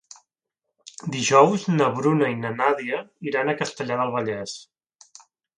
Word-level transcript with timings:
Dijous 1.15 1.67
na 1.75 1.89
Bruna 1.99 2.31
i 2.37 2.39
na 2.45 2.53
Nàdia 2.63 3.03
iran 3.33 3.53
a 3.55 3.59
Castellar 3.63 3.99
del 4.03 4.15
Vallès. 4.17 4.57